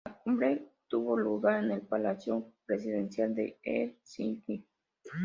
La 0.05 0.17
cumbre 0.17 0.67
tuvo 0.87 1.15
lugar 1.15 1.63
en 1.63 1.69
el 1.69 1.81
Palacio 1.81 2.53
Presidencial 2.65 3.35
de 3.35 3.59
Helsinki. 3.61 4.65